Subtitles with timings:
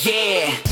[0.00, 0.71] Yeah,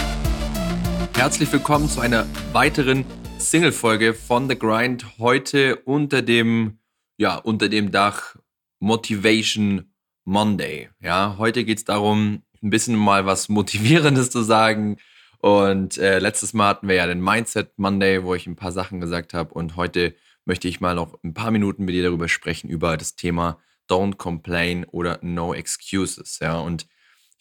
[1.21, 3.05] Herzlich willkommen zu einer weiteren
[3.37, 5.19] Single-Folge von The Grind.
[5.19, 6.79] Heute unter dem,
[7.15, 8.37] ja, unter dem Dach
[8.79, 9.93] Motivation
[10.25, 10.89] Monday.
[10.99, 14.97] Ja, heute geht es darum, ein bisschen mal was Motivierendes zu sagen.
[15.37, 18.99] Und äh, letztes Mal hatten wir ja den Mindset Monday, wo ich ein paar Sachen
[18.99, 19.53] gesagt habe.
[19.53, 20.15] Und heute
[20.45, 24.15] möchte ich mal noch ein paar Minuten mit dir darüber sprechen, über das Thema Don't
[24.15, 26.39] Complain oder No Excuses.
[26.39, 26.87] Ja, und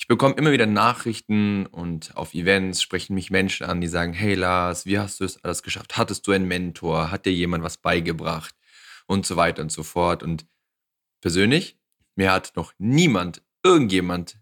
[0.00, 4.34] ich bekomme immer wieder Nachrichten und auf Events sprechen mich Menschen an, die sagen, hey
[4.34, 5.98] Lars, wie hast du es alles geschafft?
[5.98, 7.10] Hattest du einen Mentor?
[7.10, 8.54] Hat dir jemand was beigebracht?
[9.06, 10.22] Und so weiter und so fort.
[10.22, 10.46] Und
[11.20, 11.78] persönlich,
[12.16, 14.40] mir hat noch niemand, irgendjemand,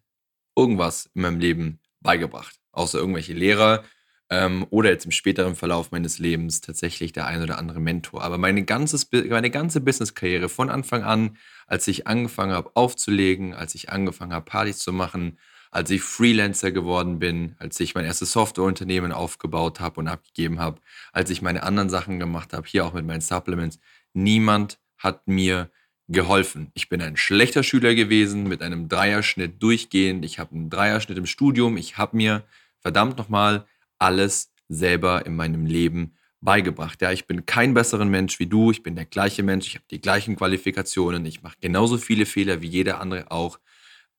[0.56, 2.61] irgendwas in meinem Leben beigebracht.
[2.70, 3.83] Außer irgendwelche Lehrer
[4.31, 8.23] ähm, oder jetzt im späteren Verlauf meines Lebens tatsächlich der ein oder andere Mentor.
[8.23, 13.75] Aber meine, ganzes, meine ganze Business-Karriere von Anfang an, als ich angefangen habe aufzulegen, als
[13.75, 15.39] ich angefangen habe Partys zu machen,
[15.71, 20.81] als ich Freelancer geworden bin, als ich mein erstes Softwareunternehmen aufgebaut habe und abgegeben habe,
[21.12, 23.79] als ich meine anderen Sachen gemacht habe, hier auch mit meinen Supplements,
[24.12, 25.71] niemand hat mir
[26.09, 26.71] geholfen.
[26.73, 30.25] Ich bin ein schlechter Schüler gewesen mit einem Dreierschnitt durchgehend.
[30.25, 31.77] Ich habe einen Dreierschnitt im Studium.
[31.77, 32.45] Ich habe mir
[32.81, 33.67] verdammt nochmal
[33.99, 37.03] alles selber in meinem Leben beigebracht.
[37.03, 38.71] Ja, ich bin kein besseren Mensch wie du.
[38.71, 39.67] Ich bin der gleiche Mensch.
[39.67, 41.25] Ich habe die gleichen Qualifikationen.
[41.27, 43.59] Ich mache genauso viele Fehler wie jeder andere auch.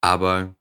[0.01, 0.55] Aber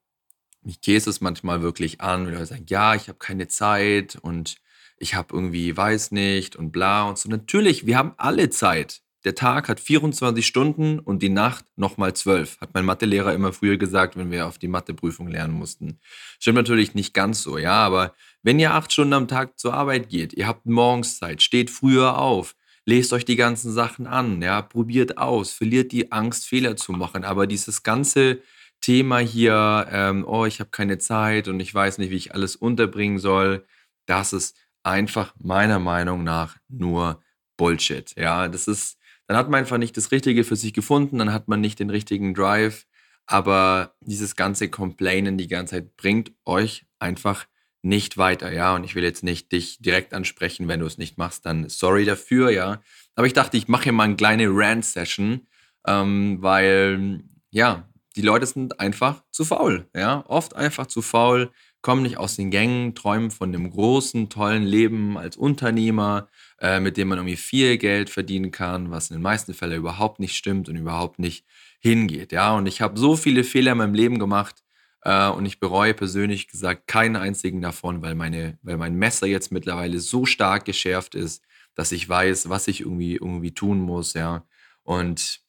[0.63, 4.57] mich käse es manchmal wirklich an, wenn Leute sagen, ja, ich habe keine Zeit und
[4.99, 7.29] ich habe irgendwie, weiß nicht und bla und so.
[7.29, 9.01] Natürlich, wir haben alle Zeit.
[9.25, 13.77] Der Tag hat 24 Stunden und die Nacht nochmal 12, hat mein Mathelehrer immer früher
[13.77, 15.99] gesagt, wenn wir auf die Matheprüfung lernen mussten.
[16.39, 20.09] Stimmt natürlich nicht ganz so, ja, aber wenn ihr acht Stunden am Tag zur Arbeit
[20.09, 22.55] geht, ihr habt Morgenszeit, steht früher auf,
[22.85, 27.25] lest euch die ganzen Sachen an, ja, probiert aus, verliert die Angst, Fehler zu machen,
[27.25, 28.41] aber dieses ganze
[28.81, 32.55] Thema hier, ähm, oh, ich habe keine Zeit und ich weiß nicht, wie ich alles
[32.55, 33.65] unterbringen soll,
[34.07, 37.21] das ist einfach meiner Meinung nach nur
[37.57, 38.15] Bullshit.
[38.17, 38.98] Ja, das ist,
[39.29, 41.91] dann hat man einfach nicht das Richtige für sich gefunden, dann hat man nicht den
[41.91, 42.87] richtigen Drive,
[43.27, 47.47] aber dieses ganze Complainen die ganze Zeit bringt euch einfach
[47.83, 48.75] nicht weiter, ja.
[48.75, 52.05] Und ich will jetzt nicht dich direkt ansprechen, wenn du es nicht machst, dann sorry
[52.05, 52.81] dafür, ja.
[53.15, 55.47] Aber ich dachte, ich mache hier mal eine kleine Rant-Session,
[55.87, 59.89] ähm, weil, ja, die Leute sind einfach zu faul.
[59.95, 60.25] Ja?
[60.27, 61.53] Oft einfach zu faul,
[61.89, 66.29] kommen nicht aus den Gängen, träumen von einem großen, tollen Leben als Unternehmer,
[66.61, 70.21] äh, mit dem man irgendwie viel Geld verdienen kann, was in den meisten Fällen überhaupt
[70.21, 71.47] nicht stimmt und überhaupt nicht
[71.79, 72.31] hingeht.
[72.31, 72.55] Ja?
[72.55, 74.63] Und ich habe so viele Fehler in meinem Leben gemacht,
[75.01, 79.51] äh, und ich bereue persönlich gesagt keinen einzigen davon, weil, meine, weil mein Messer jetzt
[79.51, 81.43] mittlerweile so stark geschärft ist,
[81.75, 84.45] dass ich weiß, was ich irgendwie, irgendwie tun muss, ja.
[84.83, 85.41] Und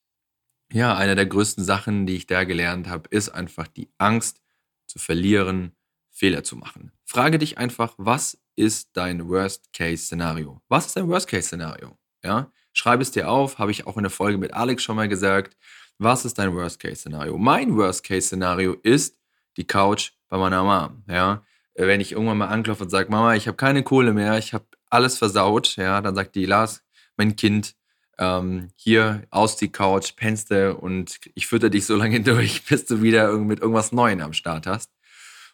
[0.71, 4.41] ja, eine der größten Sachen, die ich da gelernt habe, ist einfach die Angst
[4.85, 5.73] zu verlieren,
[6.19, 6.91] Fehler zu machen.
[7.05, 10.61] Frage dich einfach, was ist dein Worst-Case-Szenario?
[10.67, 11.97] Was ist dein Worst-Case-Szenario?
[12.23, 15.07] Ja, schreib es dir auf, habe ich auch in der Folge mit Alex schon mal
[15.07, 15.55] gesagt.
[15.97, 17.37] Was ist dein Worst-Case-Szenario?
[17.37, 19.17] Mein Worst-Case-Szenario ist
[19.55, 21.03] die Couch bei meiner Mom.
[21.07, 24.53] Ja, wenn ich irgendwann mal anklopfe und sage, Mama, ich habe keine Kohle mehr, ich
[24.53, 26.83] habe alles versaut, ja, dann sagt die, Lars,
[27.15, 27.75] mein Kind,
[28.17, 33.01] ähm, hier aus die Couch, penste und ich fütter dich so lange durch, bis du
[33.01, 34.91] wieder mit irgendwas Neuem am Start hast.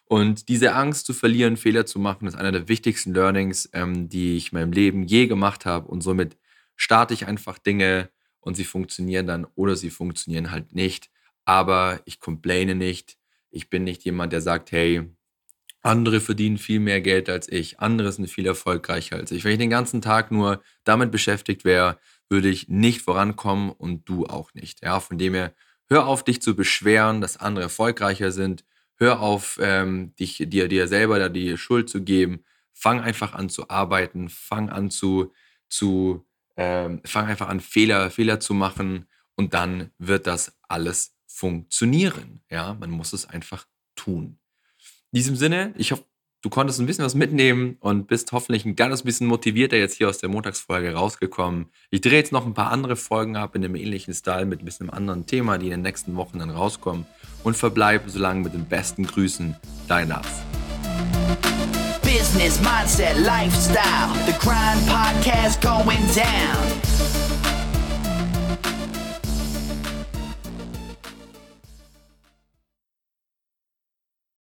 [0.08, 4.36] Und diese Angst zu verlieren, Fehler zu machen, ist einer der wichtigsten Learnings, ähm, die
[4.36, 5.88] ich in meinem Leben je gemacht habe.
[5.88, 6.36] Und somit
[6.76, 11.10] starte ich einfach Dinge und sie funktionieren dann oder sie funktionieren halt nicht.
[11.44, 13.16] Aber ich complaine nicht.
[13.50, 15.10] Ich bin nicht jemand, der sagt, hey,
[15.86, 19.44] andere verdienen viel mehr Geld als ich, andere sind viel erfolgreicher als ich.
[19.44, 21.98] Wenn ich den ganzen Tag nur damit beschäftigt wäre,
[22.28, 24.82] würde ich nicht vorankommen und du auch nicht.
[24.82, 25.54] Ja, von dem her,
[25.88, 28.64] hör auf, dich zu beschweren, dass andere erfolgreicher sind.
[28.96, 32.44] Hör auf, ähm, dich, dir, dir selber da die Schuld zu geben.
[32.72, 34.28] Fang einfach an zu arbeiten.
[34.28, 35.32] Fang an zu,
[35.68, 36.26] zu
[36.56, 42.42] ähm, fang einfach an, Fehler, Fehler zu machen und dann wird das alles funktionieren.
[42.50, 44.38] Ja, man muss es einfach tun.
[45.12, 46.04] In diesem Sinne, ich hoffe,
[46.46, 50.08] du konntest ein bisschen was mitnehmen und bist hoffentlich ein ganz bisschen motivierter jetzt hier
[50.08, 51.66] aus der Montagsfolge rausgekommen.
[51.90, 54.64] Ich drehe jetzt noch ein paar andere Folgen ab in einem ähnlichen Style mit ein
[54.64, 57.04] bisschen einem anderen Thema, die in den nächsten Wochen dann rauskommen
[57.42, 59.56] und verbleibe so lange mit den besten Grüßen,
[59.88, 60.28] dein Lars.
[62.02, 64.14] Business, mindset, lifestyle.
[64.26, 66.85] The Grind Podcast going down.